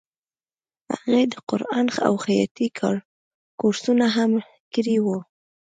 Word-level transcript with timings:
هغې 0.93 1.21
د 1.33 1.35
قرآن 1.49 1.87
او 2.07 2.13
خیاطۍ 2.23 2.67
کورسونه 3.59 4.05
هم 4.15 4.31
کړي 4.73 4.97
وو 5.03 5.17